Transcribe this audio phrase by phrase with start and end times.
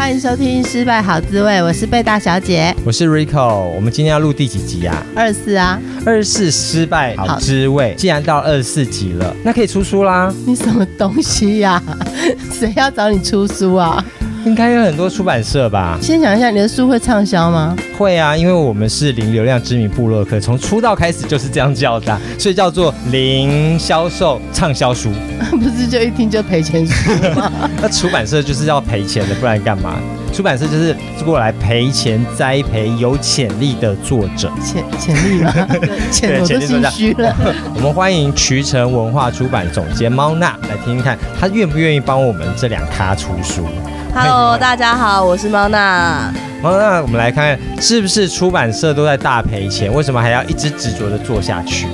[0.00, 3.66] 欢迎收听《失败好滋味》，我是贝大小姐，我是 Rico。
[3.68, 5.04] 我们今天要录第几集啊？
[5.14, 7.94] 二十四啊，二十四失败好滋味。
[7.98, 10.34] 既然到二十四集了，那可以出书啦。
[10.46, 11.80] 你什么东西呀？
[12.50, 14.02] 谁要找你出书啊？
[14.44, 15.98] 应该有很多出版社吧。
[16.00, 17.76] 先讲一下，你的书会畅销吗？
[17.96, 25.10] 会啊，因为我们是零流量知名部落客，从出道开始就是这样叫的，所以叫做零销售畅销书。
[25.52, 27.52] 不是就一听就赔钱书吗？
[27.82, 29.96] 那出版社就是要赔钱的，不然干嘛？
[30.32, 34.50] 出版社就是过来赔钱栽培有潜力的作者。
[34.62, 35.52] 潜潜力吗？
[36.10, 37.34] 潜力都心虚了。
[37.76, 43.66] 我们欢迎渠成文化出版总监猫娜来听听看，他愿不愿意帮我们这两咖出书。
[44.14, 46.32] Hello，大家好，我是猫娜。
[46.62, 51.86] 猫娜，我们来看看是不是出版社都在大赔钱，为什么还要一直执着的做下去？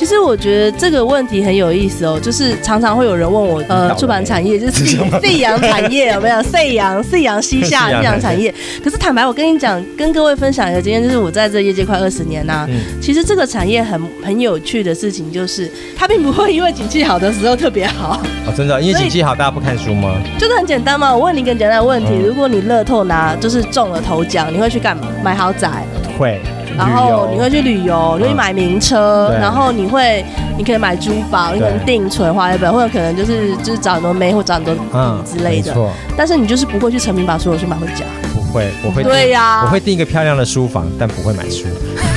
[0.00, 4.86] 其实我觉得这个问题很有意思哦，就是常常会有人问我，呃，出版产业就是
[5.22, 6.42] 夕阳产业有没有？
[6.42, 8.50] 夕阳夕阳西下 夕阳产业。
[8.82, 12.66] 可是坦白，我跟你讲，跟各位分享一个经验，就是我在这业界快二十年呐、
[12.98, 18.18] 其实这个产业很很有趣的事情，就是它并不会因为景气好的时候特别好。
[18.48, 20.14] 哦，真的，因为景气好，大家不看书吗？
[20.38, 21.14] 就是很简单嘛。
[21.14, 25.08] 我问你一个简单的问题：嗯、如果你乐透拿就是中了头奖，你会去干嘛？
[25.22, 25.84] 买豪宅？
[26.18, 26.40] 会。
[26.76, 30.24] 然后你会去旅游，你会买名车，然后你会，
[30.56, 35.74] 你可以买珠宝，你可能定存花一本，或者可能就是就是找很多妹或找很多嗯之类的。
[36.16, 38.04] 但是你就是不会去成名把所有书买回家。
[38.32, 39.02] 不会，我会。
[39.02, 39.62] 对呀。
[39.64, 41.66] 我会订一个漂亮的书房，但不会买书。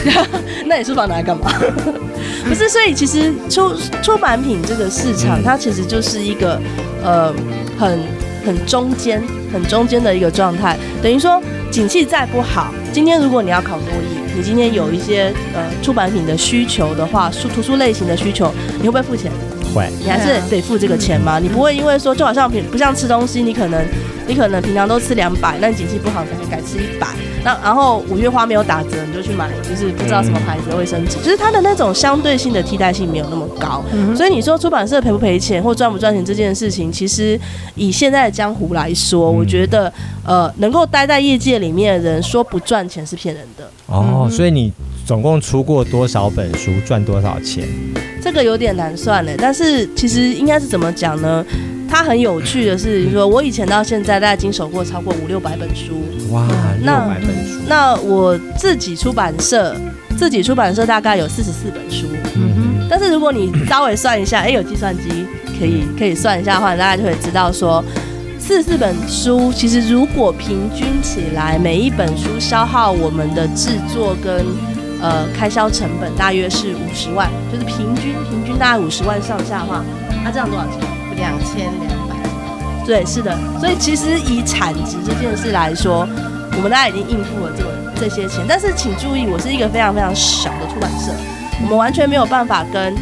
[0.65, 1.51] 那你书房拿来干嘛？
[2.47, 6.59] 不是，所以其实出出版品这个市场，它其实就是一个
[7.03, 7.33] 呃
[7.78, 7.99] 很
[8.45, 10.78] 很中间、很中间的一个状态。
[11.01, 11.41] 等于说，
[11.72, 14.22] 景气再不好，今天如果你要考多益。
[14.35, 18.51] 你今天有一些呃出版品的需求的话，书图书类型的需求，
[18.81, 19.31] 你会不会付钱？
[19.73, 21.39] 会，你还是得付这个钱吗？
[21.39, 23.83] 你不会因为说就好像品不像吃东西，你可能
[24.28, 27.07] 你可能平常都吃两百，那你景气不好可能改吃一百，
[27.44, 33.84] 那然后五月花没有打折，你就去买就是不知道什么牌子的卫生纸，就是它的那种相对性的替代性没有那么高，
[34.16, 37.39] 所以你说出版社赔不赔钱或赚不赚钱这件事情，其实
[37.75, 39.91] 以现在的江湖来说，我觉得
[40.25, 43.69] 呃能够待在业界里面的人说不赚钱是骗人的。
[43.88, 44.72] 哦，所以你
[45.05, 47.67] 总共出过多少本书，赚多少钱？
[48.22, 51.45] 这个有点难算嘞，但是其实应该是怎么讲呢？
[51.93, 56.03] 它很有趣的是，说我以前到现在大概经手过超过五六百本书。
[56.31, 56.43] 哇，
[56.81, 57.61] 六百本书。
[57.67, 59.75] 那我自己出版社，
[60.17, 62.07] 自己出版社大概有四十四本书。
[62.35, 62.87] 嗯哼。
[62.89, 65.27] 但是如果你稍微算一下，哎，有计算机
[65.59, 67.83] 可以可以算一下的话，大家就会知道说。
[68.39, 74.43] 四十四本书，其实如果平均起来，每一本书消耗我们的制作跟
[74.99, 79.85] 呃开销成本大约是五十万，就是平均平均大概五十万上下的话，
[80.23, 80.92] 那、啊、这样多少钱？
[81.13, 82.16] 两千两百。
[82.85, 83.38] 对，是的。
[83.59, 86.07] 所以其实以产值这件事来说，
[86.56, 88.44] 我们大家已经应付了这个这些钱。
[88.47, 91.12] 但是请注意，我是一个非常非常小的出版社，
[91.62, 92.96] 我们完全没有办法跟。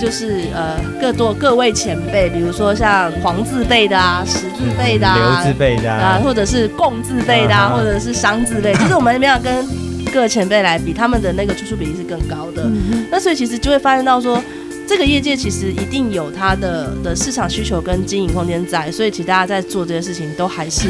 [0.00, 9.64] 就是呃，各多各位前辈，比如说像黄字辈的啊，石字辈的啊，刘字辈的啊，或者是贡字辈的啊，或者是商字辈，就是我们没有跟
[10.12, 12.68] 各前辈来比，他们的那个出书比例是更高的。
[13.12, 14.42] 那所以其实就会发现到说，
[14.86, 20.88] 这个业界其实一定有它的的市场需求跟经营空间在，所以其实大家在做这些事情都还是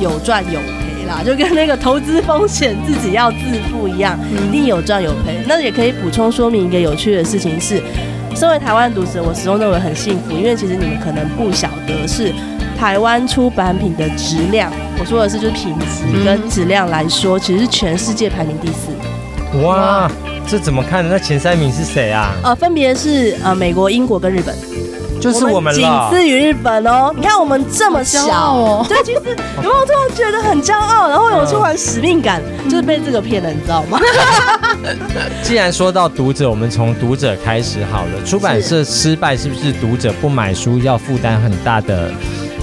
[0.00, 3.38] 有赚有赔啦， 就跟那个投资风险自己要自
[3.70, 5.42] 负一样，一定有赚有赔。
[5.46, 7.82] 那也可以补充说明一个有趣的事情是。
[8.34, 12.32] 身为台湾读者，我始终认为很幸福，因为其实你们可能不晓得是
[12.78, 14.72] 台湾出版品的质量。
[14.98, 18.88] 我说的是就是品质跟质量来说，其实是全世界排名第四。
[19.62, 20.10] 哇，
[20.46, 21.10] 这怎么看的？
[21.10, 22.34] 那前三名是谁啊？
[22.42, 24.54] 呃，分别是呃美国、英国跟日本。
[25.20, 27.12] 就是我们仅次于日本哦。
[27.16, 29.20] 你看我们这么小哦，对，其实
[29.56, 34.00] 有没有突然觉得很骄傲，然后有充满使命感，就是被这个骗了，你知道吗？
[35.44, 38.24] 既然说到读者，我们从读者开始好了。
[38.26, 42.10] 出版社失败是不是读者不买书要负担很大的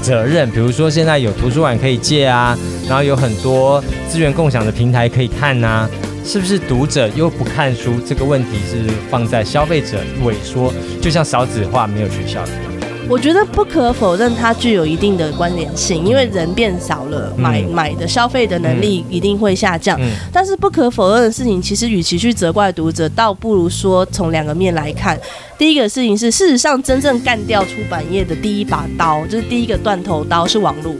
[0.01, 0.51] 责任？
[0.51, 2.57] 比如说现在有图书馆可以借啊，
[2.89, 5.89] 然后有很多资源共享的平台可以看呐、啊。
[6.31, 7.99] 是不是读者又不看书？
[8.05, 10.71] 这个问题是放在消费者萎缩，
[11.01, 13.09] 就像少子化没有学校一样。
[13.09, 19.99] 我觉得不可否认，它具有一定的关联性，因为人变少了，买买的消费的能力一定会下降。
[20.31, 25.19] 但是不可否认的事情，其实与其去责怪读者，倒不如说从两个面来看。
[25.57, 30.93] 第一个事情是，事实上真正干掉出版业的第一把刀，就是第一个断头刀是网络。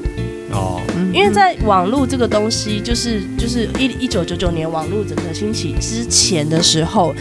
[0.52, 0.82] 哦，
[1.14, 7.14] 因为在网络这个东西，就是就是一一九九九年网络整个兴起之前的时候，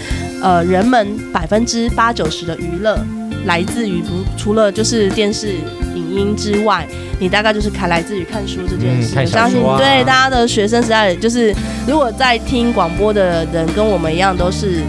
[0.43, 2.99] 呃，人们百分之八九十的娱乐。
[3.45, 5.55] 来自于不除了就是电视
[5.95, 6.87] 影音之外，
[7.21, 9.15] 你大概就是看来自于看书这件事。
[9.17, 11.55] 我相信对大家的学生时代，就是
[11.87, 14.83] 如果在听广播的人跟我们一样都是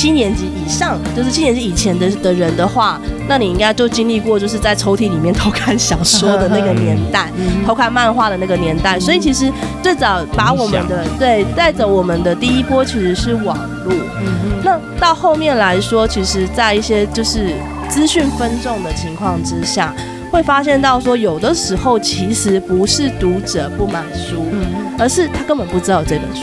[0.00, 2.98] 七年级以上，就是七年级以前的的人的话，
[3.28, 7.30] 那你应该就经历过就是在抽屉里面偷看小说的那个年代，
[7.66, 8.98] 偷看漫画的那个年代。
[8.98, 9.52] 所以其实
[9.82, 13.92] 最早把我们的对带着我们的第一波其实是网络。
[14.64, 17.54] 那到后面来说，其实在一些就是。
[17.90, 19.92] 资讯分众的情况之下，
[20.30, 24.44] 会发现到说，有的时候其实不是读者不买书，
[24.96, 26.42] 而是他根本不知道这本书。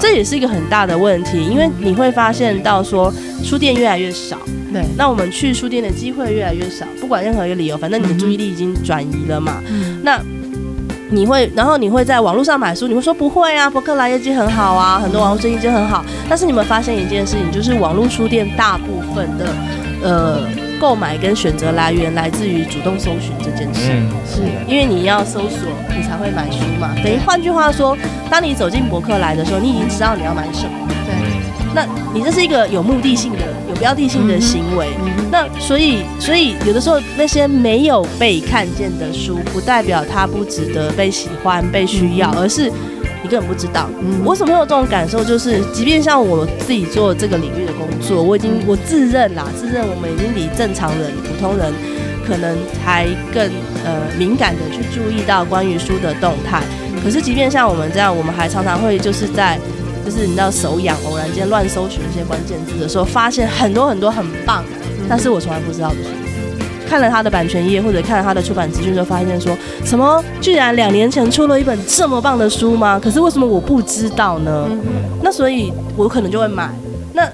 [0.00, 3.12] 这也是一个很大的问题，因为你会发现到说，
[3.44, 4.38] 书店越来越少，
[4.72, 9.62] 对，那我们去书店的机会越来越少，不管任何一个理由，反正你的注意力已经转移了嘛。
[10.02, 10.18] 那
[11.10, 16.04] 你会，然后你会在网络上买书，你会说不会啊，博客来业绩很好啊，很多网络生意就很好。
[16.28, 19.46] 但是你们发现一件事情，就是网络书店大部分的。
[20.02, 20.40] 呃，
[20.80, 26.94] 购买跟选择来源来自于主动搜寻这件事，嗯、是因为你要搜索，你才会买书嘛。
[27.04, 27.94] 等于换句话说，
[28.30, 30.88] 当你走进博客来的时候，你已经知道你要买什么。
[31.04, 31.14] 对，
[31.74, 34.88] 那你这是一个有目的性的、有标的性的行为。
[35.30, 42.72] 那所以，所以有的时候那些没有被看见的书，不代表它不值得被喜欢、被需要，而是。
[43.22, 45.22] 你根本不知道，嗯，我为什么会有这种感受？
[45.22, 51.72] 就是，即便像我自己做这个领域的工作，我已经我自认啦，自认我们已经比正常人、普通人
[52.26, 53.44] 可能还更
[53.84, 56.62] 呃敏感的去注意到关于书的动态。
[57.02, 59.58] 可是，即便像我们这样，我们还常常会就是在
[60.04, 64.64] 就是你知道手痒，偶然间乱搜寻一些关键字的时候，发现很多很多很棒，
[65.08, 66.19] 但是我从来不知道的书。
[66.90, 72.98] 看了他的版权页，或者看了他的出版资讯，就发现说什么居然两年前出了一本这么棒的书吗？
[72.98, 74.66] 可是为什么我不知道呢？
[74.68, 74.80] 嗯、
[75.22, 76.68] 那所以我可能就会买。
[77.12, 77.24] 那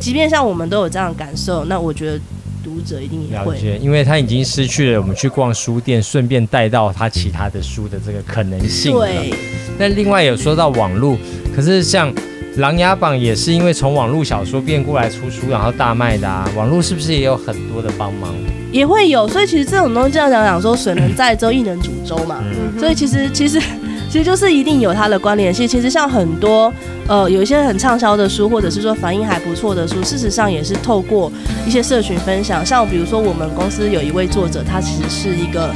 [0.00, 2.18] 即便像我们都有这样的感受，那我觉得
[2.64, 8.92] 读者一定也会，因为他已经失去了我们去逛书店，顺便带到他其他的书的这个可能性。
[8.94, 9.32] 对。
[9.78, 11.16] 那另外有说到网络，
[11.54, 12.12] 可是像。
[12.60, 16.48] 《琅琊榜》也是因为从网络小说变过来出书，然后大卖的啊。
[16.54, 18.32] 网络是不是也有很多的帮忙？
[18.74, 22.42] 也会有，所以其实这种东西这样讲讲说，水能载舟，亦能煮粥嘛。
[22.42, 23.60] 嗯、所以其实其实
[24.10, 25.66] 其实就是一定有它的关联性。
[25.66, 26.72] 其实像很多
[27.06, 31.30] 呃有一些很畅销的书，或者是说反应还不错的书，事实上也是透过
[31.64, 32.66] 一些社群分享。
[32.66, 35.72] 像比如说我们公司有一位作者，他其实是一个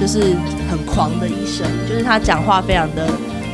[0.00, 0.34] 就是
[0.68, 3.06] 很狂的医生，就是他讲话非常的。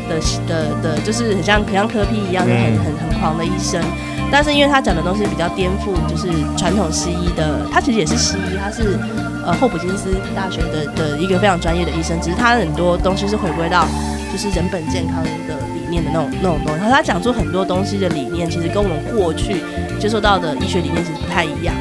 [0.09, 3.83] 的的的，就是很像很像科批一样，就很很很狂的医生。
[4.31, 7.67] 但是因为他讲的东西比较颠覆，就是传统西医的。
[7.73, 8.99] 他其实也是西医，他是
[9.45, 12.21] 呃霍普金斯大学的的一个非常专业的医生。
[12.21, 13.87] 只是他很多东西是回归到
[14.33, 16.81] 就是人本健康的理念的那种那种东西。
[16.81, 19.63] 然后他讲出很多东西的理念，其实跟我们过去
[20.01, 21.75] 接受到的医学理念其实不太一样。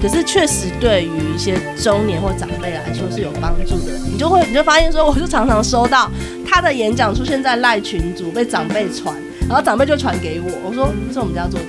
[0.00, 3.92] 可是确实对于一些中年或长辈来说是有帮助的。
[4.10, 6.10] 你就会你就发现说，我就常常收到。
[6.52, 9.14] 他的演讲出现在赖群组，被长辈传，
[9.46, 11.66] 然后长辈就传给我，我说这是我们家作者，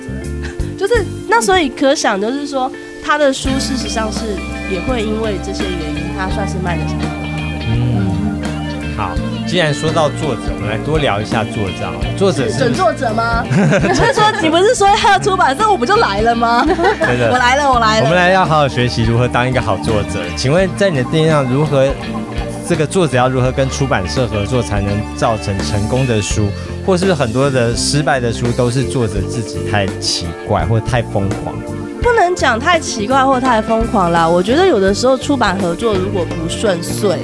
[0.82, 2.68] 就是那所以可想就是说
[3.04, 4.34] 他的书事实上是
[4.68, 7.16] 也会因为这些原因，他算是卖的相当好。
[7.68, 8.42] 嗯，
[8.96, 9.14] 好，
[9.46, 11.88] 既然说到作者，我们来多聊一下作者。
[12.16, 13.44] 作者是准作者吗？
[13.46, 16.64] 你不是说你不是说要出版，社我不就来了吗？
[16.66, 18.06] 对的，我来了，我来了。
[18.06, 20.18] 我们来要好好学习如何当一个好作者。
[20.36, 21.86] 请问在你的定义上如何？
[22.68, 26.48] 这个作者要如何跟出版社合作才能造成成功的书，
[26.84, 31.54] 或是很多的失败的书都是作者自己太奇怪或太疯狂？
[32.02, 34.28] 不能讲太奇怪或太疯狂啦。
[34.28, 37.18] 我觉得有的时候出版合作如果不顺遂，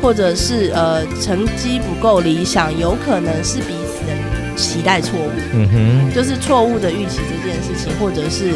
[0.00, 5.30] 或者是呃成绩不够理想，有可能是彼此的期待错误。
[5.52, 8.52] 嗯哼，就是错误的预期这件事情，或者是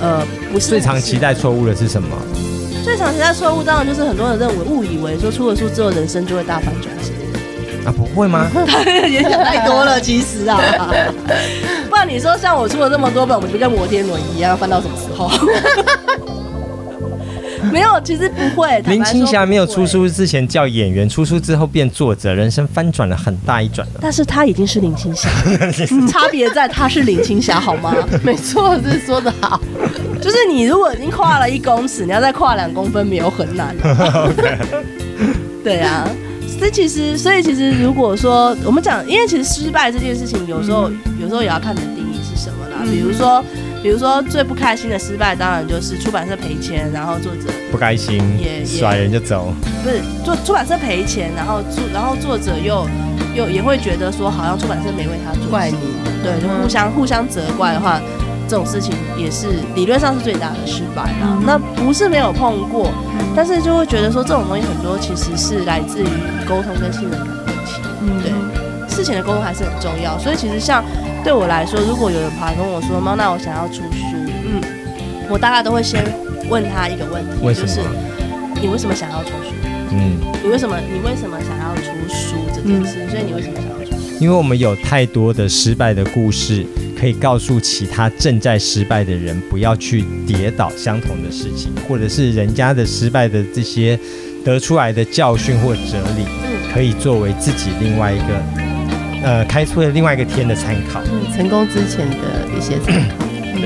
[0.00, 2.08] 呃不是最常期待错误的是什么？
[2.82, 6.90] 最常期待错误当然就是很多人认为误以为说出了书之后人生就会大反转
[7.84, 8.50] 啊，不会吗？
[9.08, 10.58] 也想太多了，其实啊，
[11.88, 15.30] 不然你说像我出了这么多本，我们就跟摩天轮一样，翻到什么时候？
[17.70, 18.80] 没有，其实不会。
[18.86, 23.86] 林青霞没有出书之前叫演员，出书之后变作者，人生翻转了很大一转。
[24.00, 25.28] 但是他已经是林青霞，
[26.10, 27.94] 差别在他是林青霞，好吗？
[28.24, 29.60] 没错，这说的好。
[30.20, 33.76] 就是你如果已经跨了一公尺，你要再跨两公分，没有很难。
[35.62, 36.08] 对啊，
[36.60, 40.88] 所以其实，所以其实，如果说我们讲，因为其实失败这件事情，有时候，
[41.18, 42.84] 有时候也要看你的定义是什么啦。
[42.84, 43.42] 比如说。
[43.82, 49.54] 比如说最不开心的失败，当然就是出版社赔钱，然后作者不开心，也甩人就走。
[49.82, 52.86] 不是做出版社赔钱，然后作然后作者又
[53.34, 55.78] 又也会觉得说，好像出版社没为他做，怪你，
[56.22, 57.98] 对，就互相互相责怪的话，
[58.50, 61.38] 这种事情也是理论上是最大的失败啦。
[61.38, 66.06] 嗯、那不是没有碰过，嗯、但是就会觉得说，这种东西很多其实是来自于
[66.48, 67.80] 沟通跟信任感的问题。
[68.02, 68.32] 嗯，对，
[68.94, 70.18] 事情的沟通还是很重要。
[70.18, 70.84] 所以其实像。
[71.22, 74.16] 对我来说，如果有人跑来跟我说“妈，那我想要出书”，
[74.48, 74.58] 嗯，
[75.28, 76.02] 我大概都会先
[76.48, 77.82] 问他一个问题，就是
[78.58, 79.52] 你为什么想要出书？
[79.90, 83.04] 嗯，你为什么你为什么想要出书这件事？
[83.04, 84.16] 嗯，所以你为什么想要出书？
[84.18, 86.64] 因为我们有太多的失败的故事，
[87.00, 93.98] 可以告诉其他正在失败的人，不要去跌倒相同的事情，或者是人家的失败的这些
[94.44, 96.26] 得出来的教训或哲理，
[96.74, 98.42] 可以作为自己另外一个。
[99.22, 103.16] 呃，开出了另外一个天的参考，嗯，成功之前的一些参考。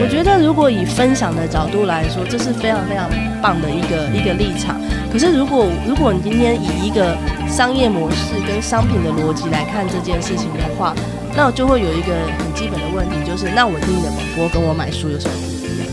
[0.02, 3.08] 我觉得，如果以分享的角度来说，这是非常非常
[3.40, 4.80] 棒的一个一个立场。
[5.12, 7.16] 可是，如果如果你今天以一个
[7.48, 10.92] 商业模式跟商品的逻辑来看这件事情的话，
[11.36, 15.88] 那我就会有一个很基本的问题，就是那我听你的广播跟我买书有什么不一样？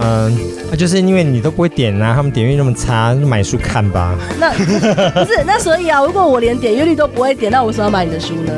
[0.00, 0.38] 嗯，
[0.70, 4.14] 那就是因为你都不会点啊，他们点阅那么差，就买书看吧。
[4.38, 8.52] 那不是那所以啊，如果我连点阅率都不会点，那我为什么要买你的书呢？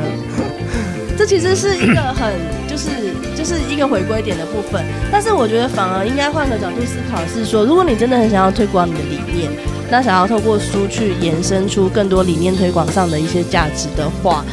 [1.17, 2.33] 这其实是一个很
[2.67, 2.89] 就是
[3.35, 9.51] 就是一个回归点的部分，但是我觉得反而应该换个角度思考，是说如果你真的很想要推广你的理念，
[9.89, 14.45] 那想要透过书去延伸出更多理念推广上的一些价值的话，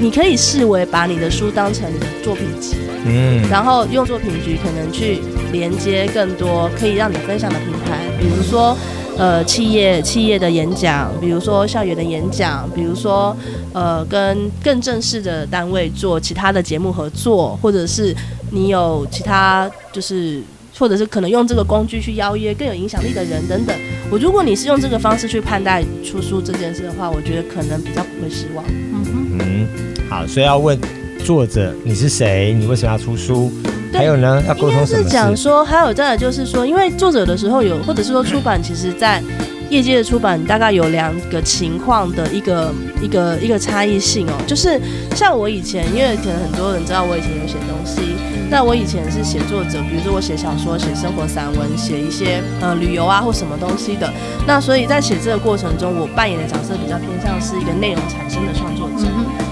[0.00, 2.76] 你可以视为把你的书当成你的作品集，
[3.06, 5.20] 嗯，然后用作品集可能去
[5.52, 8.76] 连接更多可以让你分享的平台，比如说。
[9.18, 13.34] 呃，企业企业的演讲，比如说校园的演讲，比如说
[13.72, 18.14] 呃，跟更正式的单位做其他的节目合作，或者是
[18.50, 20.42] 你有其他就是，
[20.78, 23.74] 或者是可能用这个工具去邀约更有影响力的人等等。
[24.10, 28.62] 我如果你是用这个方式去看待出书这件事的话，我觉得可能比较不会失望。
[30.08, 30.78] 好，所以要问
[31.24, 32.54] 作者你是谁？
[32.58, 33.50] 你为什么要出书？
[33.92, 35.02] 还有呢，要沟通什么？
[35.02, 39.22] 是讲说，还有再来就是说，因为作者的时候有，或者是说出版，其实在
[39.68, 42.72] 业界的出版大概有两个情况的一个
[43.02, 44.32] 一个一个差异性哦。
[44.46, 44.80] 就是
[45.14, 48.14] 像我以前，因为可能很多人知道我以前有写东西，
[48.50, 54.12] 那我以前是写作者，比如说我写小说、写生活散文、写一些呃旅游啊或什么东西的。
[54.46, 58.95] 那所以在写这个过程中，我扮演的角色比较偏向是一个内容产生的创作者。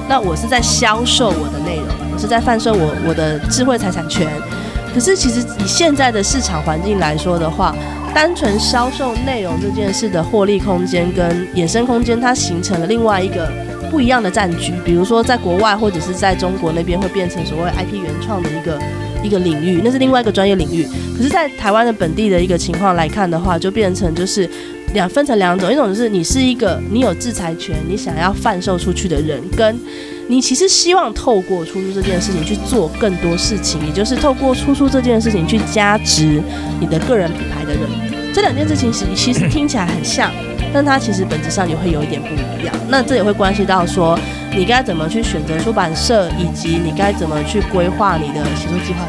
[0.09, 4.29] 那我是在销售我的内容，我是在贩售我我的智慧财产权。
[4.93, 7.75] 可是其实以现在的市场环境来说的话，
[8.15, 13.51] 单纯销售内容这件事的获利空间跟衍生空间，它形成了另外一个
[13.91, 14.73] 不一样的战局。
[14.85, 18.79] 比如说在国外或者是在中国那边会变成所谓 IP 原创的一个
[19.25, 20.87] 一个领域，那是另外一个专业领域。
[21.17, 24.49] 可是，在台湾的本地的一个情况来看的话，就变成就是。
[24.93, 29.77] 两分成两种，一种就是你是一个你有制裁权，你想要贩售出去的人，跟
[30.29, 36.41] 你其实希望透过出租这件事情去做更多事情，也就是透过出租这件事情去加值
[36.79, 40.31] 你的个人品牌的人，这两件事情其实听起来很像，
[40.73, 42.29] 但它其实本质上也会有一点不
[42.63, 42.73] 一样。
[42.89, 44.17] 那这也会关系到说
[44.57, 49.01] 你该怎么去选择出版社，以及你该怎么去规划你的写作计划。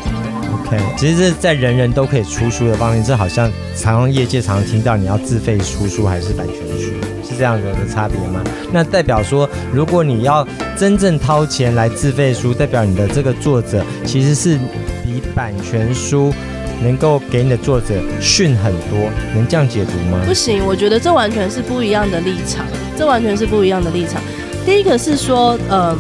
[0.65, 6.91] OK，其实这在人人都可以出书的方面，这好像常用业界常常听到你要自费出书还是版权书，
[7.23, 8.43] 是这样子的差别吗？
[8.71, 14.57] 那代表说，如果你要真正掏钱来自费书，代表你的这个作者其实是
[15.03, 16.33] 比版权书
[16.81, 20.19] 能够给你的作者逊很多，能这样解读吗？
[20.25, 22.65] 不行，我觉得这完全是不一样的立场，
[22.97, 24.19] 这完全是不一样的立场。
[24.65, 25.95] 第一个是说，呃，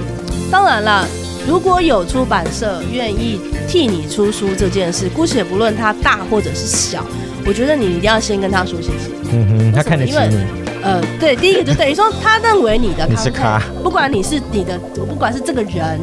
[0.51, 1.07] 当然了。
[1.47, 7.05] 如果有出版社愿意替你出书这件事，姑且不论它大或者是小，
[7.45, 9.11] 我觉得你一定要先跟他说谢谢。
[9.31, 10.37] 嗯哼，他看得起你。
[10.81, 14.75] 呃，对，第一个就等于说他认为你的你是咖，不管你是你的，
[15.07, 15.99] 不管是这个人，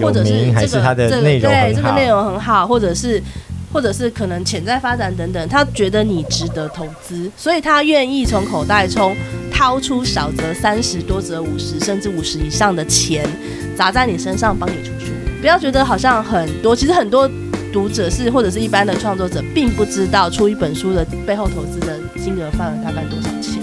[0.00, 3.22] 或者是这个还是他的内容对这个内容很好，或者是
[3.70, 9.14] 或者是可能潜在发展等等，他觉得你值得投资，所以他愿意从口袋中
[9.56, 13.26] 掏出少则三十，多则五十，甚至五十以上的钱。
[13.74, 17.26] 砸在你身上帮你出书，不要觉得好像很多，其实很多
[17.72, 23.62] 读者是或者是一般的创作者，并不知道出一本书的背后投资的金额范围大概多少钱。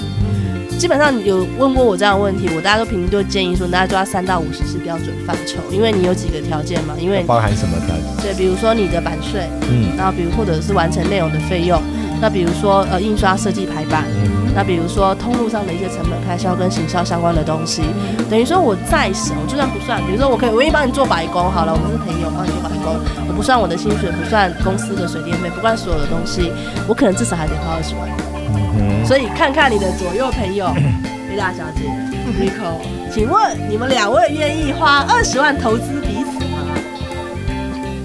[0.79, 8.23] 基本上有问过我这样的问题，我大家都平均都建议说，大家抓三到五十是标准范畴，因为你有几个条件嘛，因为包含什么条件？
[8.23, 11.79] 对，比如说你的版税，嗯，然后比如或者是完成内容的费用，
[12.19, 17.81] 那比如说呃印刷设计排版，嗯，那比如说通路上的一些成本开销跟行销相关的东西，
[18.29, 22.95] 等于说我再少就算不算，比如说我可以我愿意帮你做白工好了，我们是朋友帮你做白工，
[23.27, 26.51] 我不算我的薪水，不算公司的水电费，不算所有的东西，
[26.87, 28.07] 我可能至少还得花二十万。
[28.77, 30.67] 嗯、所以看看你的左右朋友，
[31.27, 31.89] 贝大小姐
[32.39, 32.77] Nico，
[33.11, 36.61] 请问你们两位愿意花二十万投资彼此吗？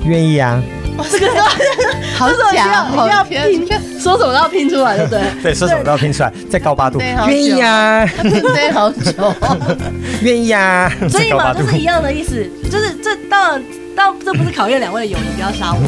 [0.05, 0.63] 愿意啊！
[0.99, 1.27] 哇，这个
[2.19, 3.67] 好假，好要拼，
[3.99, 5.23] 说什么都要拼出来，对不对？
[5.43, 8.05] 对，说什么都要拼出来，在高八度，愿意啊！
[8.23, 9.35] 对，好久，
[10.23, 10.93] 愿意啊！
[11.09, 13.63] 所以嘛，就是一样的意思，就是这当然。
[14.01, 15.81] 但这不是考验两位的友谊，不要杀我。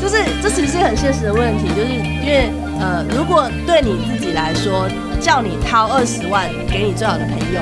[0.00, 2.48] 就是就是，这其实是很现实的问题，就是因为
[2.80, 4.88] 呃，如果对你自己来说，
[5.20, 7.60] 叫你掏二十万给你最好的朋友，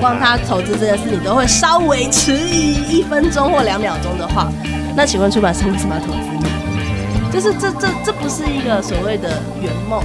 [0.00, 4.52] 帮他投资这件事，你都会稍微迟疑一分钟或两秒钟的话，
[4.96, 7.30] 那请问出版社为什么要投资你？
[7.30, 10.02] 就是这这这不是一个所谓的圆梦，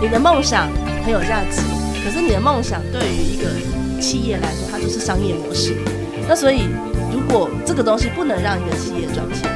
[0.00, 0.68] 你的梦想
[1.04, 1.60] 很有价值，
[2.04, 5.76] 可是你的梦想对于一个企业来说，它就是商业模式，
[6.28, 6.68] 那所以。
[7.10, 9.50] 如果这个东西不能让一个企业赚钱，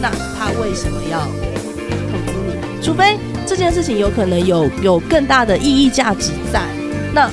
[0.00, 2.84] 那他为什么要投资你？
[2.84, 3.16] 除非
[3.46, 6.60] 这件事情有可能有有更大的意义价值在，
[7.14, 7.30] 那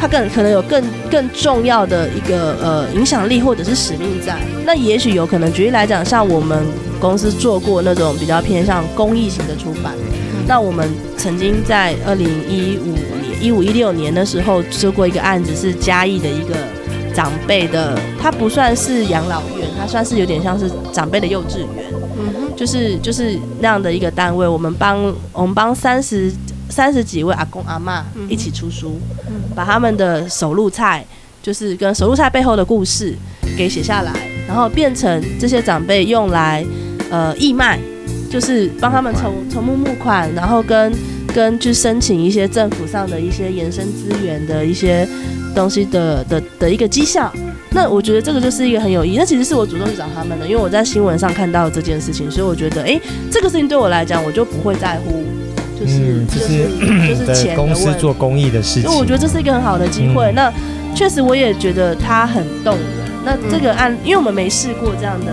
[0.00, 4.36] 他更可能有更更重要的一个呃影响力或者是使命在。
[4.64, 6.64] 那也许有可能，举例来讲，像我们
[7.00, 9.94] 公司做过那种比较偏向公益型的出版，
[10.46, 16.54] 那我们曾经在二零一五年、一五一六年的时候做过一个案子，是嘉义的一个。
[17.14, 24.46] 长辈的，他不算是养老院，他算是有点像是长辈的幼稚园，嗯哼，就是就是那样的一个单位。
[24.46, 26.30] 我们帮我们帮三十
[26.68, 28.98] 三十几位阿公阿妈一起出书，
[29.28, 31.04] 嗯，把他们的手路菜，
[31.42, 33.14] 就是跟手路菜背后的故事
[33.56, 34.12] 给写下来，
[34.46, 36.64] 然后变成这些长辈用来
[37.10, 37.78] 呃义卖，
[38.30, 40.92] 就是帮他们筹筹募募款，然后跟
[41.34, 45.08] 跟去申请一些政府上的一些延伸资源的一些。
[45.54, 47.32] 东西的的的一个绩效，
[47.70, 49.16] 那我觉得这个就是一个很有意义。
[49.16, 55.24] 那其实是我主动去找他们的，因为我在新闻上看到这件事情，所以我觉得，哎、欸，这个事情对我来讲，我就不会在乎，
[55.78, 56.68] 就是、嗯、就是
[57.08, 58.84] 就是钱的公司做公益的事情。
[58.84, 60.32] 因为我觉得这是一个很好的机会。
[60.32, 60.52] 嗯、那
[60.94, 62.84] 确实我也觉得它很动人。
[63.24, 65.32] 那这个案，因为我们没试过这样的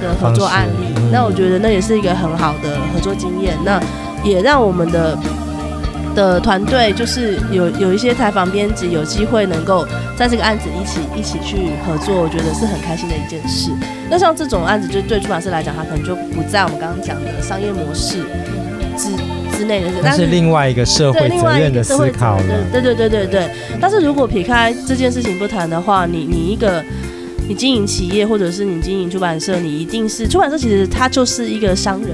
[0.00, 3.56] 的合作案例，嗯、那我觉得那也是一个很好的合作经验。
[3.64, 3.80] 那
[4.22, 5.18] 也让我们的。
[6.14, 9.84] 的团队就是有有一些采访编辑有机会能够
[10.16, 13.72] 在这个案子一起一起去合作，我觉得是很开心的一件事。
[14.08, 18.22] 那像这种案子，就对出版社来讲，它可能就不在我们刚刚讲的商业模式
[18.96, 19.10] 之
[19.56, 22.44] 之内的，但是另外一个社会责任的思考了。
[22.72, 23.48] 对对对对对。
[23.80, 26.82] 但是如果撇开这件事情不谈的话，你你一个
[27.48, 32.10] 你经营企业或者是你经营出版社，你一定是出版社，其实它就是一个商人，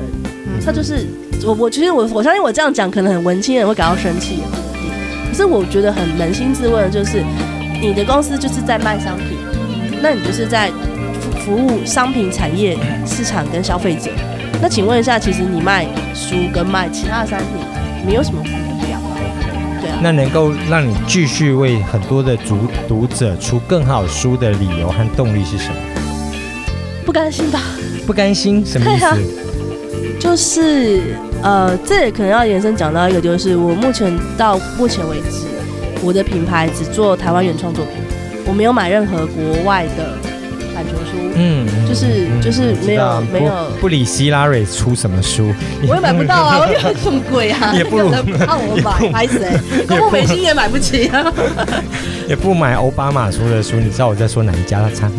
[0.64, 1.07] 它就是。
[1.42, 4.92] 我我其实我我相信我这样讲可能很文青人会感到生气也不一定，
[5.31, 7.24] 可是我觉得很扪心自问的就是，
[7.81, 9.38] 你的公司就是在卖商品，
[10.03, 10.70] 那你就是在
[11.18, 12.76] 服服务商品产业
[13.07, 14.11] 市场跟消费者。
[14.62, 17.49] 那请问一下，其实你卖书跟卖其他的商品
[18.07, 19.16] 没有什么不一样吗？
[19.81, 19.99] 对啊。
[20.03, 25.75] 那能够让你继续为很多的读读者出更好书的理由和动力是什么？
[27.07, 27.61] 不甘心吧？
[28.07, 29.07] 不甘心什么意思？
[30.20, 31.14] 就是。
[31.42, 35.46] 呃，这也可能要延伸讲到一个，就是我目前到目前为止，
[36.03, 37.94] 我的品牌只做台湾原创作品，
[38.46, 40.18] 我没有买任何国外的
[41.11, 45.53] 书，嗯，就是就是没有没有不理希拉蕊出什么书，
[45.88, 48.11] 我也买不到啊， 我有这么贵啊，也不如
[48.46, 49.87] 让我买，还是谁？
[49.87, 51.33] 公布美心也买不起啊，
[52.29, 55.11] 也不买奥巴马出的书，你知道我在说哪一家的餐？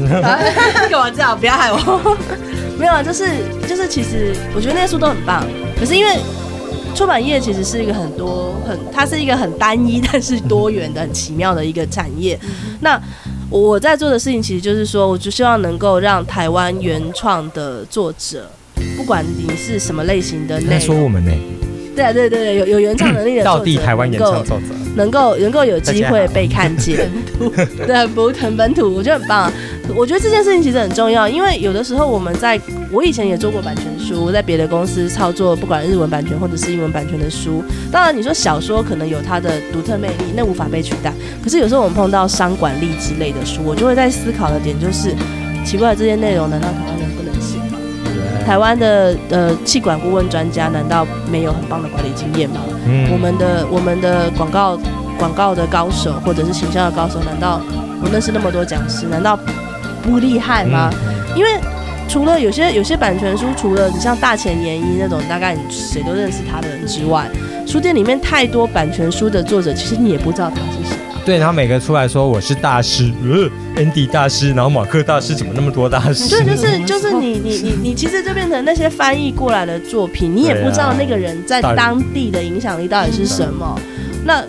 [0.90, 1.38] 干嘛这样？
[1.38, 2.18] 不要害我。
[2.80, 3.28] 没有啊，就是
[3.68, 5.46] 就是，其实我觉得那些书都很棒，
[5.80, 6.16] 可是因为
[6.96, 12.38] 出版业其实是一个很多很，它是一个很单一但是多元的很奇妙的一个产业。
[12.80, 13.00] 那
[13.52, 18.50] 我在做的事情其实就是说，我就希望能够让台湾原创的作者，
[18.96, 21.32] 不管你是什么类型的，在说我们呢？
[21.94, 27.12] 对啊，对对对，有有原创能力的作者，道地台湾原创作者能够能够有机会被看见，
[27.86, 29.52] 对，很不很本土，我觉得很棒。
[29.96, 32.60] 我觉得这件事情其实很重要，因为有的时候我们在，
[32.91, 37.63] 我以前也做过版权书，在别的公司操作，不管日文版权或者是英文版权的书。
[37.91, 41.13] 当然，你说小说可能有它的独特魅力，那无法被取代。
[41.44, 45.13] 可是有时候我们碰到商管力之类的书，我就会在思考的点就是，
[45.65, 47.78] 奇怪，这些内容难道台湾人不能写吗？
[48.46, 52.62] 台湾的呃气管顾问专家难道没有很棒的管理经验吗？
[52.88, 54.80] 嗯，我们的我们的广告
[55.17, 57.62] 广告的高手或者是形象的高手，难道
[58.04, 59.38] 我认识那么多讲师，难道
[60.02, 60.90] 不厉害吗？
[60.94, 61.50] 嗯、因为
[62.10, 67.30] 除了有些有些版权书，除了你像大前研一那种，大概你谁都认识他的人之外，
[67.66, 70.98] 书店里面太多版权书的作者，其实你也不知道他是谁。
[71.24, 73.48] 对，然后每个出来说我是大师，呃
[73.80, 76.28] ，Andy 大师，然后马克大师，怎么那么多大师？
[76.28, 83.80] 对，就是就是你你你你其实就变成那些翻译过来的作品，你也不知道那个人在当地的影响力到底是什么。
[84.26, 84.44] 那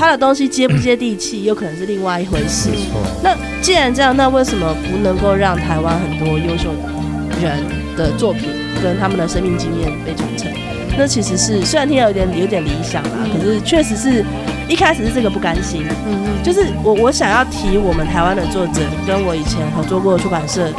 [0.00, 2.70] 他的东西接不接地气，又可能是另外一回事。
[2.70, 3.02] 没错。
[3.22, 7.62] 那既然这样，那为什么不能够让台湾很多优秀的人
[7.98, 8.48] 的作品
[8.82, 10.50] 跟他们的生命经验被传承？
[10.96, 14.24] 那其实是虽然听起来有点有点理想啦，可是确实是。
[14.70, 20.72] 一开始是这个不甘心，嗯嗯，就是我我想要提我们台湾的作者跟我以前合作过出版社，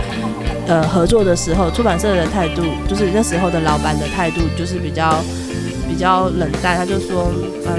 [0.66, 5.22] 呃，合作的时候，出版社的态度就是那时候的老板的态度就是比较
[5.90, 7.34] 比较冷淡，他就说，
[7.68, 7.74] 嗯，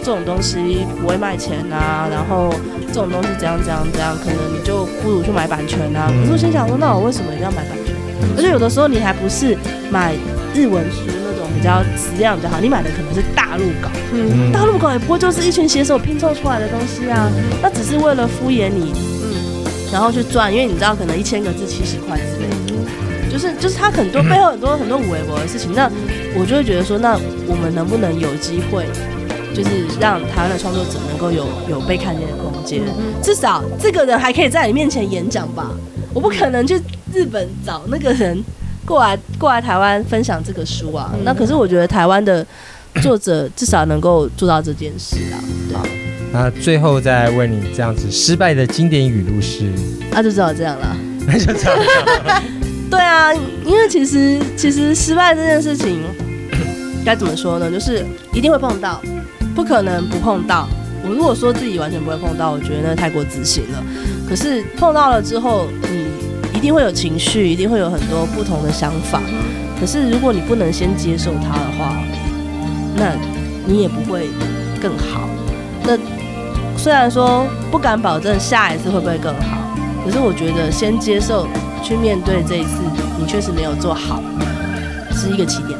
[0.00, 2.52] 这种东西不会卖钱啊，然后
[2.88, 6.10] 这种东西怎样怎样怎样，可能你就不如去买版权啊。
[6.20, 7.94] 可是我心想说，那我为什么一定要买版权？
[8.36, 9.56] 而且有的时候你还不是
[9.90, 10.14] 买
[10.54, 11.40] 日文书那种。
[11.52, 17.28] 比较质量比较好，你买的可能是大陆稿，嗯，大陆稿也不会就是一群写手拼凑出来的东西啊，
[17.60, 25.90] 那只是为了敷衍你，嗯，然后去赚，因为你知道可能一千个字七十块之类的，就是就是他很多背后很多很多五维博的事情，那
[26.38, 28.86] 我就会觉得说，那我们能不能有机会，
[29.54, 32.82] 就是让台湾的创作者能够有有被看见的空间，
[33.22, 35.70] 至少这个人还可以在你面前演讲吧，
[36.14, 36.80] 我不可能去
[37.12, 38.42] 日本找那个人。
[38.86, 42.44] 过来 过来台湾分享这个书啊，嗯、那可是我觉得台湾的
[43.02, 45.38] 作者至少能够做到这件事啊。
[45.72, 45.86] 好，
[46.32, 49.70] 那最后再问你这样子失败的经典语录是？
[50.10, 50.96] 那就只好这样了。
[51.24, 51.78] 那 就这样。
[52.90, 53.32] 对啊，
[53.64, 56.02] 因为其实其实失败这件事情
[57.04, 57.70] 该怎么说呢？
[57.70, 59.00] 就是一定会碰到，
[59.60, 60.66] 不可能不碰到。
[61.04, 63.84] 我如果说自己完全不会碰到，我觉得那太过自信了。
[64.26, 66.08] 可是碰到了之后，你。
[66.52, 69.22] 一定会有情绪，一定会有很多不同的想法。
[69.80, 71.96] 可是如果你不能先接受它的话，
[72.96, 73.14] 那
[73.64, 74.28] 你也不会
[74.78, 75.26] 更好。
[75.84, 75.96] 那
[76.76, 81.46] 虽然说不敢保证下一次会不会更好，可是我觉得先接受
[81.82, 82.82] 去面对这一次
[83.18, 84.22] 你确实没有做好，
[85.14, 85.78] 是一个起点。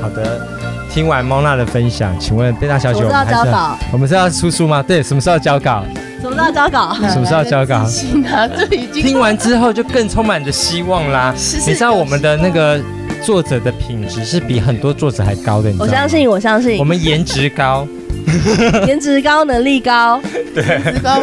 [0.00, 0.46] 好的，
[0.92, 3.78] 听完猫娜的分享，请问贝大小姐，我们要交稿？
[3.92, 4.82] 我们是要出书吗？
[4.82, 5.84] 对，什么时候交稿？
[6.20, 6.94] 什么时候交稿？
[7.08, 7.86] 什么时候交稿？
[8.92, 11.32] 听完之后就更充满着希望啦！
[11.66, 12.80] 你知道我们的那个
[13.22, 15.84] 作者的品质是比很多作者还高的，你知道？
[15.84, 16.78] 我相信，我相信。
[16.78, 17.86] 我们颜值高，
[18.88, 20.20] 颜值高，能力高，
[20.54, 20.80] 对，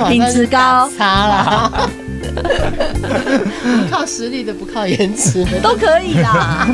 [0.09, 1.71] 品质高，差啦。
[3.91, 6.67] 靠实力的不靠颜值的都可以啦。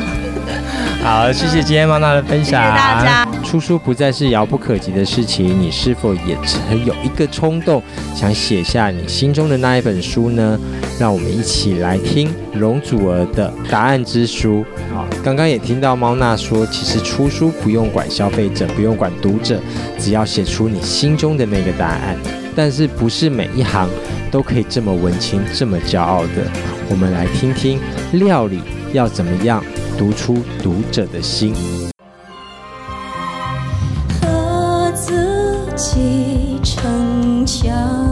[1.02, 2.62] 好，谢谢今天猫娜的分享。
[2.62, 3.28] 谢谢大家。
[3.42, 7.82] 出书不再是遥不可及的事情，你是否也曾有一个冲动，
[8.14, 10.56] 想写下你心中的那一本书呢？
[11.00, 14.64] 让我们一起来听容祖儿的答案之书。
[14.94, 19.60] 好，刚刚也听到猫娜说，其实出书不用管消费者，不用管读者，
[19.98, 22.16] 只要写出你心中的那个答案。
[22.54, 23.88] 但是不是每一行
[24.30, 26.46] 都可以这么文青，这么骄傲的？
[26.88, 27.80] 我们来听听
[28.12, 28.60] 料理
[28.92, 29.62] 要怎么样。
[29.98, 31.54] 读出读者的心。
[34.20, 38.11] 和自己逞强。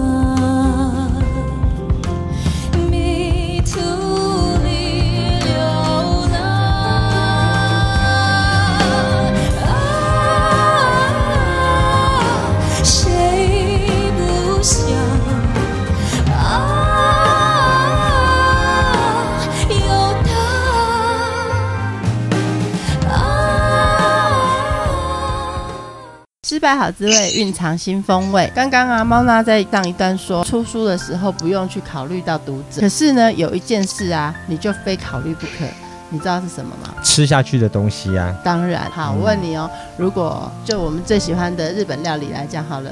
[26.70, 28.48] 失败好滋味，蕴藏新风味。
[28.54, 32.80] 刚刚啊，猫娜在上一段说，出书的时候不用去考虑到读者。
[32.80, 35.64] 可是呢，有一件事啊，你就非考虑不可。
[36.10, 36.94] 你知道是什么吗？
[37.02, 38.32] 吃下去的东西啊。
[38.44, 38.88] 当然。
[38.92, 42.90] 好，我问你哦，如果就我们最喜欢的日本料理来讲好了，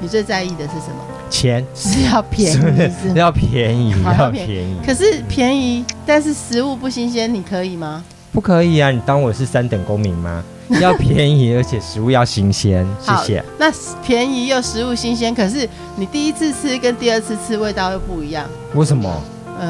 [0.00, 1.04] 你最在意的是什么？
[1.30, 1.64] 钱。
[1.72, 2.56] 是要便宜
[2.90, 4.76] 是是，要便宜，要便宜。
[4.84, 8.02] 可是便宜，但是食物不新鲜，你可以吗？
[8.32, 8.90] 不可以啊！
[8.90, 10.42] 你当我是三等公民吗？
[10.80, 12.86] 要便宜，而且食物要新鲜。
[13.00, 13.44] 谢谢。
[13.58, 13.66] 那
[14.04, 18.46] 便宜又食物新鲜，可是你第一次吃跟第二次吃味道又不一样。
[18.74, 19.10] 为什么？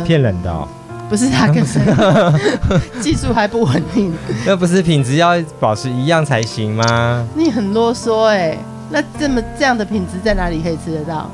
[0.04, 0.68] 骗人的哦。
[1.08, 1.64] 不是他跟
[3.02, 4.12] 技术还不稳定。
[4.46, 7.26] 那不是品质要保持一样才行吗？
[7.34, 8.56] 你很啰嗦哎。
[8.92, 11.30] 那这么这样的品质在哪里可以吃得到？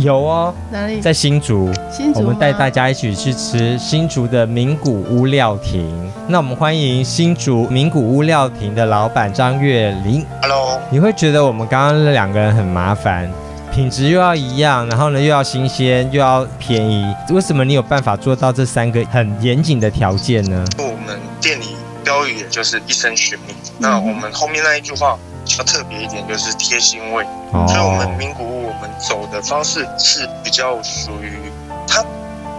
[0.00, 1.00] 有哦，哪里？
[1.00, 6.12] 在新竹，新竹我们带大家一起去吃新竹的名古屋料亭。
[6.28, 10.24] 那我们欢迎新竹名古屋料亭的老板张月林。
[10.40, 13.30] Hello，你会觉得我们刚刚那两个人很麻烦，
[13.72, 20.64] 品质又要一样，然后呢又要新鲜又要便宜，为什么你有办法做到这三个很严谨的条件呢？
[20.78, 23.54] 我们店里标语也就是一生寻觅。
[23.78, 27.24] 那我们后面那一句话比较特别一点，就是贴心味。
[27.52, 31.52] 哦所以我们名古屋我们走的方式是比较属于
[31.86, 32.02] 它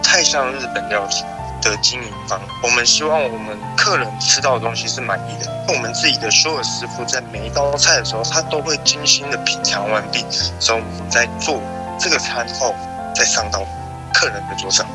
[0.02, 1.14] 太像日本料理
[1.60, 2.40] 的经营方。
[2.62, 5.50] 我们希望我们客人吃到的东西是满意的。
[5.68, 10.24] 我们自己的所有师傅在每一道菜的时候，他都会精心的品尝完毕，
[10.60, 11.60] 所以我们在做
[11.98, 12.74] 这个餐后
[13.14, 13.66] 再上到
[14.12, 14.86] 客人的桌上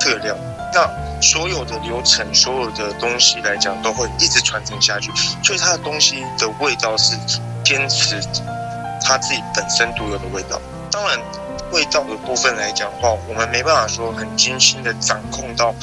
[0.00, 0.34] 这个料。
[0.72, 0.88] 那
[1.20, 5.12] 所有的流程，所有的东西来讲，都会一直传承下去，
[5.44, 7.16] 所以它的东西的味道是
[7.64, 8.20] 坚持
[9.04, 10.60] 它自己本身独有的味道。
[10.90, 11.18] 当然，
[11.72, 15.74] 味道的部分来讲的话，我们没办法说很精心的掌控到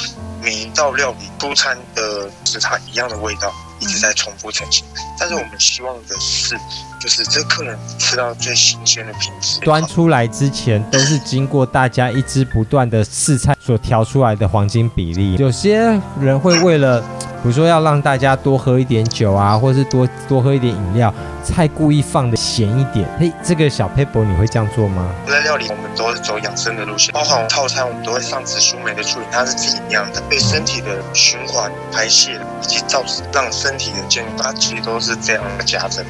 [0.41, 4.83] 每一道料理出餐的是它一样的味道，一直在重复呈现。
[5.19, 6.55] 但是我们希望的是，
[6.99, 9.59] 就是这客人吃到最新鲜的品质。
[9.59, 15.35] 端出来之前都是经过大家一直不断的试菜所调出来的黄金比例。
[15.35, 17.07] 有些人会为了，比
[17.43, 23.05] 如说要让大家多喝一点酒啊，或者是多多喝一点饮料，菜故意放的咸一点。
[23.19, 25.05] 嘿，这个小撇步你会这样做吗？
[25.27, 33.03] 在料理，我们都是走养生的路线，包含套餐我们都会上紫苏梅的处理，它是自己酿的，对身体的循环、排泄以及造
[33.33, 36.05] 让身体的健康，它其实都是非常的加分，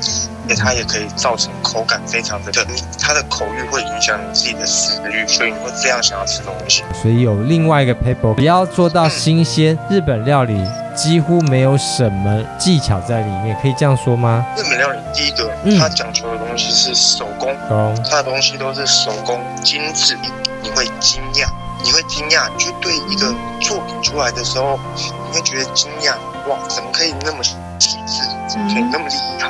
[0.48, 6.84] 而且它也可以造成口感非常的，你它的口欲会影响你自己的食欲，所以你会非常想要吃东西。
[7.02, 9.78] 所以有另外一个 paper，不要做到新鲜。
[9.90, 14.46] 日本料理几乎没有什么技巧在里面，可以这样说吗？
[14.58, 20.18] 日本料理第一个，嗯它讲求的东西是手工，哦，它的东西都是手工精致，
[20.62, 21.48] 你会惊讶，
[21.84, 26.14] 你会惊讶，你去对一个作品出来的时候，你会觉得惊讶，
[26.50, 29.50] 哇，怎么可以那么细致，怎么可以那么厉害，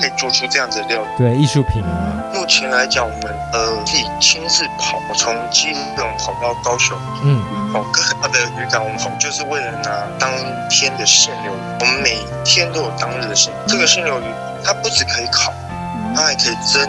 [0.00, 1.08] 可以做出这样子的料理？
[1.18, 1.90] 对，艺术品嘛。
[2.32, 10.30] 目前来讲，我们呃自己亲自跑，从基隆跑到高雄，嗯，哦，各大的渔港我们跑，就是为了拿当
[10.70, 11.58] 天的现流鱼。
[11.80, 14.24] 我们每天都有当日的现，这个现流鱼
[14.64, 15.52] 它不只可以烤，
[16.16, 16.88] 它还可以蒸，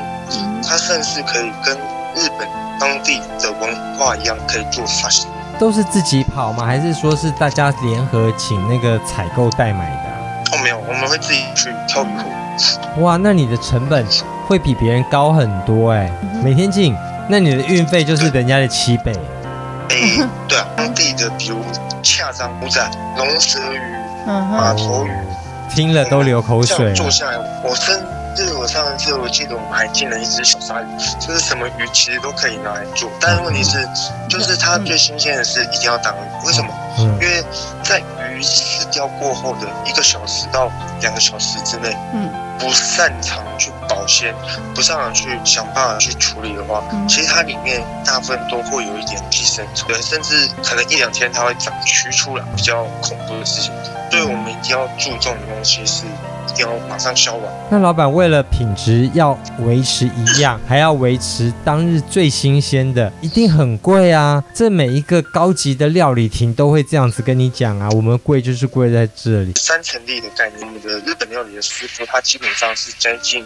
[0.63, 1.75] 它甚至可以跟
[2.15, 2.47] 日本
[2.79, 5.27] 当地的文化一样，可以做沙西。
[5.59, 6.65] 都是自己跑吗？
[6.65, 10.17] 还是说是大家联合请那个采购代买的啊、
[10.53, 13.01] 哦，没有，我们会自己去挑鱼货。
[13.01, 14.05] 哇，那你的成本
[14.47, 16.11] 会比别人高很多哎、
[16.43, 16.95] 每天进，
[17.29, 19.13] 那你的运费就是人家的七倍。
[19.89, 21.59] 诶，对啊，当地的比如
[22.01, 22.81] 恰章乌仔、
[23.17, 23.79] 龙舌鱼、
[24.27, 25.11] 嗯哼，马头鱼。
[25.73, 27.09] 听了都流口水坐。
[27.09, 27.73] 下来，我
[28.33, 30.85] 甚至我上次我记得我们还进了一只小鲨鱼，
[31.19, 33.85] 就是什么鱼其实都可以拿来做，但是问题是，
[34.29, 36.69] 就是它最新鲜的是一定要当鱼，为什么？
[36.97, 37.43] 嗯因为
[37.83, 38.01] 在
[38.33, 40.69] 鱼死掉过后的一个小时到
[41.01, 44.33] 两个小时之内，嗯，不擅长去保鲜，
[44.75, 53.73] 不擅长去想办法去处理的话，嗯其实它里面大部分都会有一点寄生虫，对，甚至可能一两天它会长蛆出来，比较恐怖的事情。
[54.09, 56.03] 所以我们一定要注重的东西是
[56.89, 57.67] 马上消完。
[57.69, 64.43] 那老板为了品质要维持一样，还要维持当日最新鲜的，一定很贵啊！
[64.53, 69.53] 这每一个高级的料理亭都会这样子跟你讲啊，我们贵就是贵在这里。
[69.55, 73.45] 三层力的概念，我们的日本料理的师傅，他基本上是接近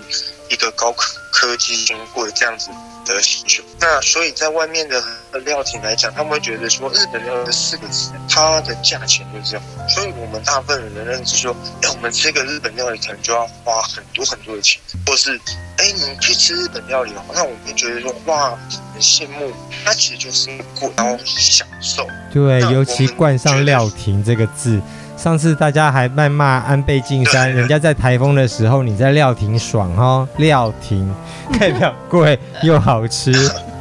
[0.50, 2.70] 一个高科科技经过这样子
[3.06, 3.64] 的需求。
[3.80, 5.02] 那所以在外面的
[5.46, 9.66] 料亭来讲，他们会觉得说日本料理四个字，它的价钱就是这样。
[9.90, 15.40] 所以我们大部分人的认知说，哎，我们吃个日本料理可能就要花很多很多的钱，或是
[15.78, 18.58] 哎你去吃日本料理哦，那我们觉得说哇
[18.94, 19.52] 很羡慕，
[19.84, 22.08] 它其实就是贵，然后享受。
[22.34, 24.82] 对，尤其冠上“料亭”这个字。
[25.18, 31.10] 上次大家还在骂安倍晋三，人家在台风的时候，你在料亭爽哦，料亭
[31.58, 33.32] 代表贵又好吃。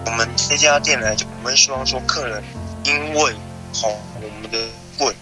[0.06, 2.42] 我们这家店来讲，我们希望说客人
[2.84, 3.32] 因为
[3.72, 4.58] 好、哦、我们的
[4.96, 5.12] 贵，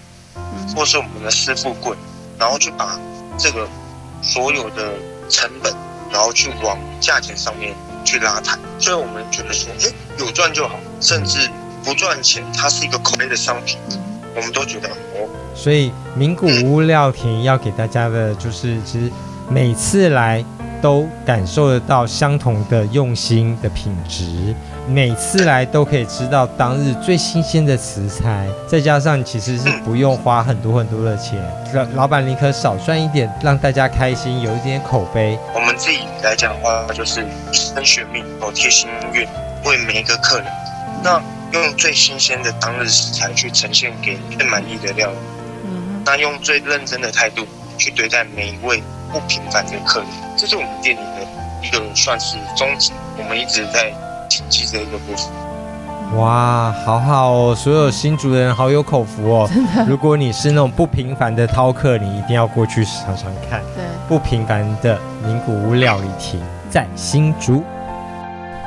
[0.76, 1.96] 或是我们的师傅贵，
[2.38, 2.98] 然后去把
[3.38, 3.66] 这个
[4.22, 4.94] 所有的
[5.28, 5.74] 成本，
[6.10, 8.56] 然后去往价钱上面去拉抬。
[8.78, 11.50] 所以我们觉得说，哎，有赚就好，甚至
[11.84, 13.78] 不赚钱，它是一个口碑的商品，
[14.34, 15.28] 我们都觉得很哦。
[15.54, 19.12] 所以名古屋料亭要给大家的就是，其实
[19.48, 20.44] 每次来
[20.80, 24.54] 都感受得到相同的用心的品质，
[24.88, 31.40] 每次来都可以吃到当日最新鲜的食材，再加上其实是不用花很多很多的钱，
[31.72, 35.38] 老老板宁可少赚一点，让大家开心，有一点口碑。
[35.54, 39.26] 我们自己来讲的话，就是一生悬命哦，贴心愿，
[39.64, 40.46] 为每一个客人，
[41.02, 45.16] 那用最新鲜的当日食材去呈现给最满意的料理。
[45.64, 47.46] 嗯，那用最认真的态度
[47.78, 51.26] 去对待每一位不平凡的客人，这是我们店里的
[51.62, 53.92] 一个算是宗旨，我们一直在
[54.32, 56.18] 谨记这一个部分。
[56.18, 57.54] 哇，好好哦！
[57.54, 59.46] 所有新竹的人好有口福哦。
[59.52, 63.60] 真的，如果你是那种不平凡的饕客，你一定要过去尝尝看。
[63.74, 66.40] 对，不平凡的名古屋料理亭
[66.70, 67.62] 在新竹。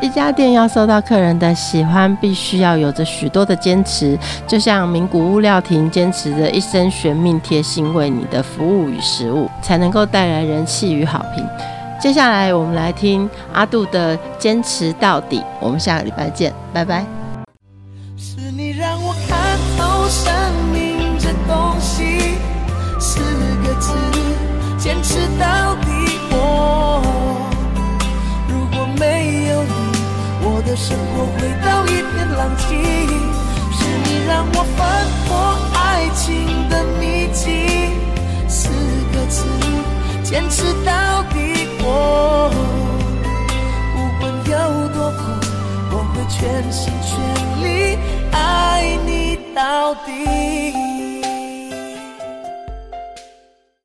[0.02, 4.16] 一家店要受到客人的喜欢，必须要有着许多的坚持。
[4.46, 11.44] 就像名古屋料亭坚持着一生悬命贴心为你的服务与食物，才能够带来人气与好评。
[12.00, 15.44] 接下来我们来听阿杜的坚持到底。
[15.60, 17.04] 我们下个礼拜见，拜拜。
[18.18, 20.32] 是你让我看透生
[20.72, 22.36] 命这东西
[23.00, 23.20] 四
[23.64, 23.92] 个字，
[24.78, 25.88] 坚持到底。
[26.30, 27.02] 我
[28.48, 29.72] 如果没有你，
[30.44, 32.66] 我的生活回到一片狼藉。
[33.72, 37.90] 是你让我翻破爱情的秘籍，
[38.48, 38.70] 四
[39.12, 39.44] 个字，
[40.24, 41.55] 坚持到底。
[41.88, 42.50] 我
[43.94, 44.54] 不管有
[44.90, 45.22] 多苦，
[45.92, 46.40] 我会全
[46.72, 47.12] 心全
[47.64, 47.66] 力
[48.32, 49.36] 爱你。
[49.56, 50.85] 到底。